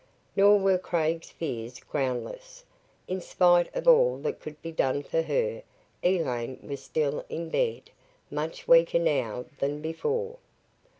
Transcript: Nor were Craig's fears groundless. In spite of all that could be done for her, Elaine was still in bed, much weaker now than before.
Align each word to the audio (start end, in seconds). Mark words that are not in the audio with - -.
Nor 0.35 0.57
were 0.57 0.79
Craig's 0.79 1.29
fears 1.29 1.79
groundless. 1.79 2.63
In 3.07 3.21
spite 3.21 3.69
of 3.75 3.87
all 3.87 4.17
that 4.21 4.39
could 4.39 4.59
be 4.63 4.71
done 4.71 5.03
for 5.03 5.21
her, 5.21 5.61
Elaine 6.01 6.57
was 6.63 6.81
still 6.83 7.23
in 7.29 7.49
bed, 7.49 7.91
much 8.31 8.67
weaker 8.67 8.97
now 8.97 9.45
than 9.59 9.79
before. 9.79 10.37